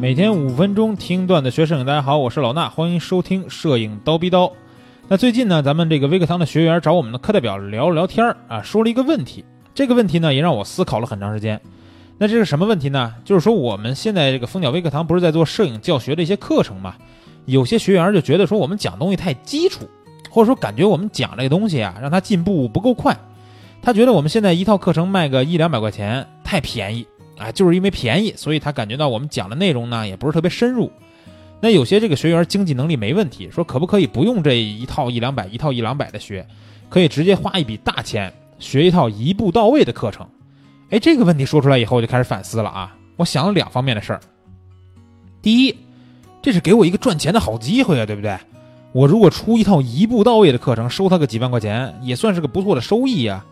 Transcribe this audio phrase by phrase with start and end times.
[0.00, 4.50] 每天五分钟听段子学摄影，大家好，我是老衲，欢迎收听摄影刀逼刀。
[5.08, 9.44] 那最近呢，咱们这个微课堂的学员找我们的课代表聊了聊天儿啊，说了一个问题。
[9.74, 11.60] 这个问题呢，也让我思考了很长时间。
[12.16, 13.14] 那这是什么问题呢？
[13.26, 16.94] 就是说我们现在这个蜂鸟微课堂不是在做摄影教学的一些课程嘛？
[17.44, 19.86] 有些学员就觉得说我们讲东西太基础，
[20.30, 23.14] 或者说感觉我们讲这个东西啊，让他进步不够快。
[23.82, 27.06] 他觉得我们现在一套课程卖个一两百块钱太便宜。
[27.40, 30.92] 啊，就是因为便宜，所以他感觉到我们讲的内容呢也不是特别深入。
[31.62, 36.46] 那有些这个学员经济能力没问题，说可不可以不用这一套一两百一套一两百的学，
[36.90, 40.26] 可以直接花一笔大钱学一套一步到位的课程？
[40.90, 42.96] 哎，这个问题说出来以后，我就开始反思了啊。
[43.16, 44.20] 我想了两方面的事儿。
[45.40, 45.76] 第一，
[46.42, 48.36] 这是给我一个赚钱的好机会啊，对不对？
[48.92, 53.44] 我如果出一套一步到位的课程，收他个几万块钱，也算是个不错的收益呀。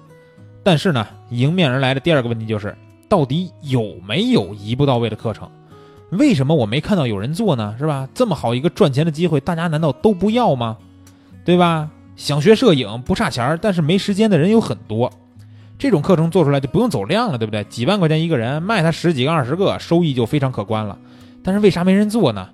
[0.62, 2.74] 但是呢，迎面而来的第二个问题就是。
[3.08, 5.48] 到底有没有一步到位的课程？
[6.10, 7.74] 为什么我没看到有人做呢？
[7.78, 8.08] 是吧？
[8.14, 10.76] 这么好一个赚钱的机会，大家难道都不要吗？
[11.44, 11.90] 对吧？
[12.16, 15.10] 想学摄影不差钱儿，但是没时间的人有很多。
[15.78, 17.62] 这种课程做出来就不用走量了，对不对？
[17.64, 20.98] 几万块钱一个人，卖他十几个、二十个，收益就非常可观了。
[21.42, 22.48] 但是为啥没人做呢？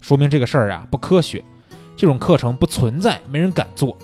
[0.00, 1.44] 说明这个事儿啊不科学。
[1.94, 3.96] 这种课程不存在，没人敢做。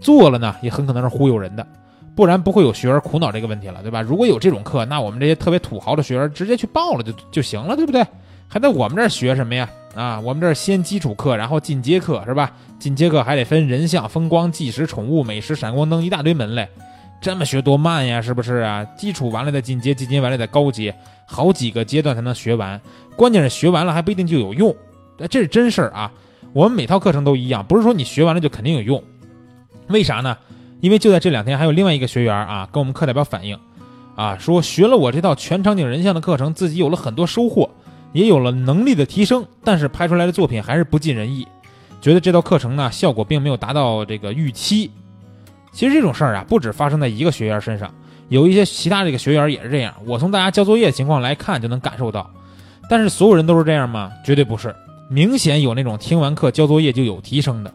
[0.00, 1.66] 做了呢，也很可能是忽悠人的。
[2.14, 4.02] 不然不会有学员苦恼这个问题了，对吧？
[4.02, 8.06] 如果有这种课，那我们这些特别土豪的学员直接去报了就就行了，对不对？
[8.48, 9.68] 还在我们这儿学什么呀？
[9.94, 12.52] 啊，我们这儿先基础课，然后进阶课，是吧？
[12.78, 16.68] 进阶课还得分人像、风光、纪实、宠物、美食、闪光灯一大堆门类，
[17.20, 18.20] 这么学多慢呀？
[18.20, 18.84] 是不是啊？
[18.96, 20.94] 基础完了再进阶，进阶完了再高阶，
[21.26, 22.80] 好几个阶段才能学完。
[23.16, 24.74] 关键是学完了还不一定就有用，
[25.28, 26.10] 这是真事儿啊！
[26.52, 29.02] 我们每套课程都一样，不是说你学完了就肯定有用，
[29.88, 30.36] 为啥呢？
[30.80, 33.58] 因为就在这两天，还有另外一个学员啊，跟我们课代表反映，
[34.16, 37.70] 啊，说学了我这套全场景人像的课程，自己有了很多收获，
[38.12, 41.46] 也有了能力的提升，但是拍出来的作品还是不尽人意，
[42.00, 44.90] 觉得这套课程呢效果并没有达到这个预期。
[45.72, 47.92] 其实这种事儿啊，不止发生在一个学员身上，
[48.28, 49.94] 有一些其他这个学员也是这样。
[50.06, 52.28] 我从大家交作业情况来看就能感受到，
[52.88, 54.10] 但是所有人都是这样吗？
[54.24, 54.74] 绝对不是，
[55.08, 57.72] 明显有那种听完课交作业就有提升的。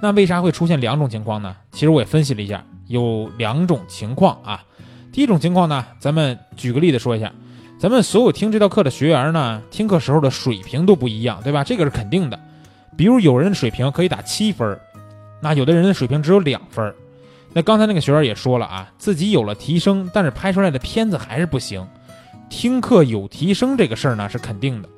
[0.00, 1.56] 那为啥会出现两种情况呢？
[1.72, 4.62] 其实我也分析了一下，有两种情况啊。
[5.10, 7.32] 第一种情况呢，咱们举个例子说一下，
[7.80, 11.64] 咱们所有听这道课的学员呢，听课时候的水平都不一样，对吧？
[11.64, 12.38] 这个是肯定的。
[12.94, 14.78] 比如有人水平可以打七分，
[15.40, 16.94] 那有的人的水平只有两分。
[17.54, 21.86] 那刚才那个学员也说了啊，自己有了提升，但是拍出来的片子还是不行。
[22.50, 24.88] 听课有提升这个事儿呢是肯定的，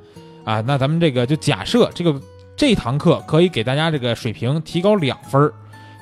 [0.45, 2.21] 啊，那咱们这个就假设这个。
[2.59, 5.55] 这堂课可以给大家这个水平提高两分儿，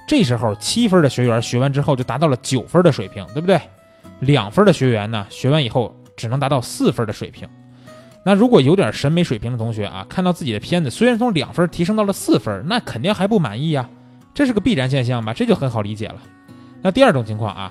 [0.09, 3.61] 这时候七分的学员学完之后就达到了九分的水平，对不对？
[4.21, 7.47] 两分的学员呢，学完以后只能达到四分的水平。
[8.25, 13.87] 那如果有点审美水平的同学啊，看到自己的片子虽然从两分提升到了四分，那肯定还不满意呀，
[14.33, 15.35] 这是个必然现象吧？
[15.35, 16.17] 这就很好理解了。
[16.81, 17.71] 那第二种情况啊，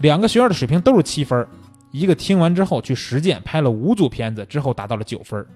[0.00, 1.46] 两个学员的水平都是七分，
[1.92, 5.46] 一个听完之后去实践拍了五组片子之后达到了九分。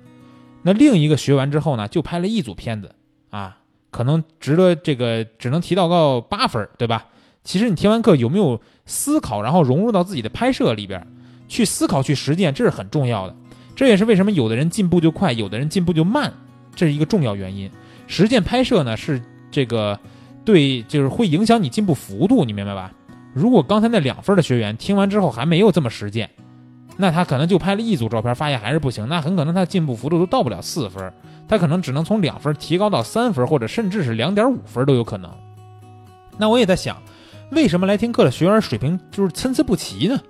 [0.62, 2.94] 那另一个学完之后呢，就拍了一组片子，
[3.30, 3.58] 啊，
[3.90, 7.06] 可能值得这个只能提到个八分，对吧？
[7.42, 11.06] 其实你听完课有没有思考，然后融入到自己的拍摄里边，
[11.48, 13.34] 去思考去实践，这是很重要的。
[13.74, 16.30] 这也是为什么有的人进步就快，有的人进步就慢，
[16.76, 17.70] 这是一个重要原因。
[18.06, 19.98] 实践拍摄呢，是这个
[20.44, 22.92] 对，就是会影响你进步幅度，你明白吧？
[23.32, 26.28] 如果刚才那两分的学员听完之后还没有这么实践。
[27.00, 31.12] 那他可能就拍了一组照片，发现还是不行，那很可能他进步幅度都到不了四分，
[31.48, 35.30] 他可能只能从两分提高到三分，或者甚至是两点五分都有可能。
[36.36, 36.96] 那我也在想，
[37.50, 40.20] 为什么来听课的学员水平就是参差不齐呢？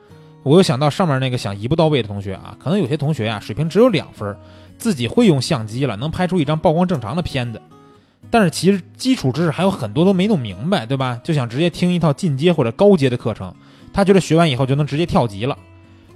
[0.43, 4.37] 我又想到上面那个想一步到位的同学啊，可能有些同学啊水平只有两分，
[4.79, 7.61] 自己会用相机了，能拍出一张曝光正常的片子，
[8.31, 11.21] 但是其实基础知识还有很多都没弄明白，对吧？
[11.23, 13.53] 就想直接听一套进阶或者高阶的课程，
[13.93, 15.59] 他觉得学完以后就能直接跳级了。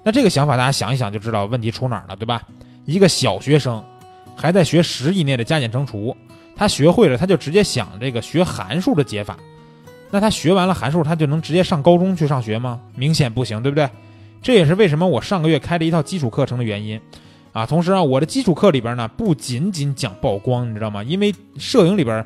[0.04, 2.42] 那这个想法大家想一想就知道问题出哪儿了，对吧？
[2.84, 3.82] 一个小学生
[4.36, 6.14] 还在学十以内的加减乘除，
[6.54, 9.38] 他学会了他就直接想这个学函数的解法，
[10.10, 12.78] 那他学完了函数，他就能直接上高中去上学吗？
[12.94, 13.88] 明显不行，对不对？
[14.42, 17.00] 这也是为什么我上个月开了一套基础课程的原因
[17.54, 17.64] 啊。
[17.64, 21.02] 同时啊，我的基础课里边呢不仅仅讲曝光，你知道吗？
[21.02, 22.22] 因为摄影里边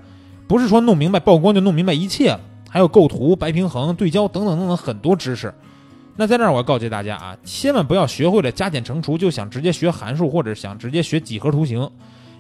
[0.48, 5.54] 不是说弄明白曝光就弄明白一切了，还有构图、白平衡、对焦等等等等很多知识。
[6.20, 11.88] 那在这儿我要告诫大家啊，千万不要学会了加减乘除就想直接学函数或者想直接学几何图形，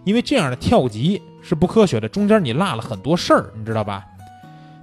[0.02, 4.04] 因为这样的跳级是不科学的，中间你落了很多事儿，你知道吧？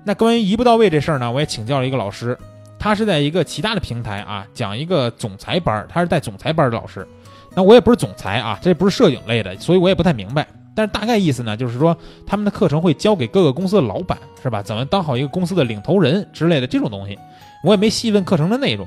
[0.06, 2.38] 那关于一步到位这事儿呢，我也请教了一个老师，
[2.80, 7.06] 他是在一个其他的平台啊讲一个总裁班，他是带总裁班的老师。
[7.54, 10.48] 那我也不是总裁啊，这不是摄影类的，所以我也不太明白。
[10.75, 14.62] 但是大概意思呢，就是说他们的课程会教给各个公司的老板，是吧？
[14.62, 17.18] 怎么当好一个公司的领头人之类的这种东西。
[17.63, 18.86] 我也没细问课程的内容。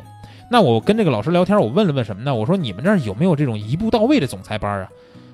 [0.50, 2.34] 那我跟这个老师聊天，我问了问什么呢？
[2.34, 4.88] 我说你们这儿有没有这种一步到位的总裁班啊？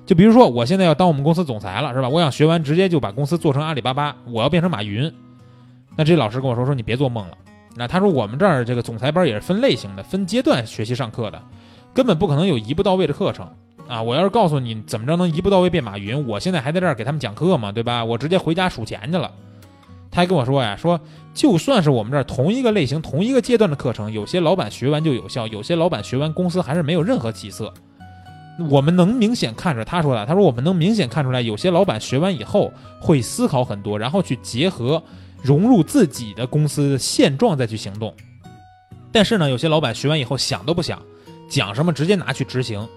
[0.05, 2.09] 就比如说我现在要当我们公司总裁了，是吧？
[2.09, 5.11] 我想学完直接就把公司做成阿里巴巴，我要变成马云。
[5.95, 7.37] 那这老师跟我说说你别做梦了。
[7.75, 11.41] 那他说我们这儿这个总裁班也是分类型的，分阶段学习上课的，
[11.93, 13.49] 根本不可能有一步到位的课程。
[13.87, 14.01] 啊！
[14.01, 17.71] 我要是告诉你怎么着能一步到位变马云，我现在还在这儿给他们讲课嘛？
[17.71, 18.03] 对吧？
[18.03, 19.31] 我直接回家数钱去了。
[20.11, 20.99] 他还跟我说呀，说
[21.33, 27.73] 就算是我们这儿同一个类型、同一个阶段的课程，有些老板学完就有效，有些老板学完公司还是没有任何起色。
[28.69, 32.71] 我们能明显看出来，他说的，他说我们能明显看出来，有些老板学完以后
[33.01, 35.03] 会思考很多，然后去结合
[35.43, 38.13] 融入自己的公司现状再去行动。
[39.11, 41.01] 但是呢，有些老板学完以后想都不想，
[41.49, 42.87] 讲什么直接拿去执行。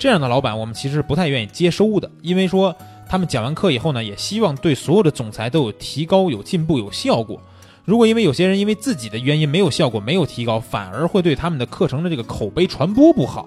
[0.00, 2.74] 这样的老板，我们其实不太愿意接收的，因为说
[3.06, 7.38] 他们讲完课以后呢，也希望对所有的总裁都有提高、有进步、有效果。
[7.84, 13.46] 如果因为有些人因为自己的原因没有效果、没有提高，反而会对他们的课程的这个口碑传播不好。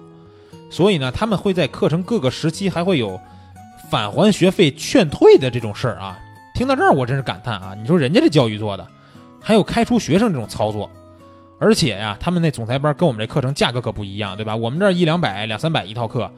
[0.70, 3.18] 所以呢，他们会在课程各个时期还会有
[3.90, 6.16] 返还学费、劝退的这种事儿啊。
[6.54, 7.74] 听到这儿，我真是感叹啊！
[7.76, 8.86] 你说人家这教育做的，
[9.40, 10.88] 还有开除学生这种操作。
[11.64, 14.54] 而且呀，他们那总裁班跟我们这课程价格可不一样，对吧？
[14.54, 16.30] 我们这一两百、两三百一套课，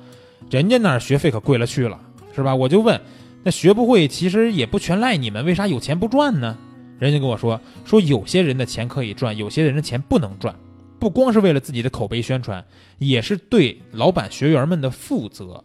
[0.48, 2.00] 人家那儿学费可贵了去了，
[2.32, 2.54] 是吧？
[2.54, 3.00] 我就问，
[3.42, 6.56] 那学不会其实也不全赖你们，为啥有钱不赚呢？
[7.00, 10.54] 人家跟我说，说有些人的钱可以赚，有些人的钱不能赚，
[11.00, 12.64] 不光是为了自己的口碑宣传，
[12.98, 15.64] 也是对老板学员们的负责，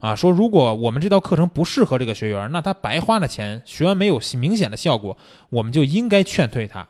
[0.00, 5.16] 啊，说如果我们这套课程不适合这个学员，那他白花了钱，学完没有明显的效果，
[5.48, 6.88] 我们就应该劝退他。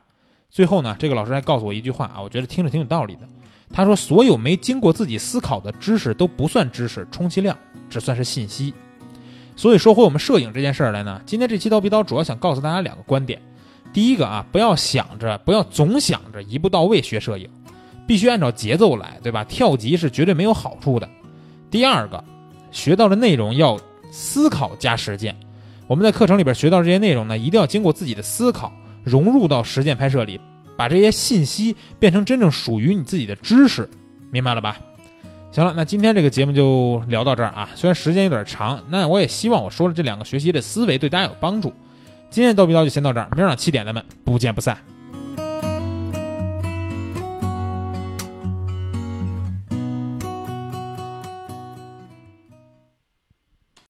[0.50, 3.22] 最后呢，这个老师还告诉我一句话啊，我觉得听着挺有道理的。
[3.72, 7.58] 他说：“所有没经过自己思考的知识都不算知识，充其量
[7.90, 8.72] 只算是信息。”
[9.56, 13.42] 所以说回我们摄影这件事儿来呢，今天这期刀逼刀主要想告诉大家两个观点：
[13.92, 17.50] 第一个啊，不要想着，不要总想着一步到位学摄影，
[18.06, 19.42] 必须按照节奏来，对吧？
[19.44, 21.08] 跳级是绝对没有好处的。
[21.70, 22.22] 第二个，
[22.70, 23.78] 学到的内容要
[24.12, 25.34] 思考加实践。
[25.88, 28.72] 我们在课程里边学到这些内容呢，一定要经过自己的思考。
[29.06, 30.40] 融入到实践拍摄里，
[30.76, 33.88] 把这些信息变成真正属于你自己的知识，
[34.32, 34.76] 明白了吧？
[35.52, 37.70] 行了，那今天这个节目就聊到这儿啊。
[37.76, 41.72] 虽然时间有点长，那我也希望我说的这两个学习的思维对大家有帮助。
[42.28, 44.76] 今天逗比叨就先到这儿，明儿早上七点咱们不见不散。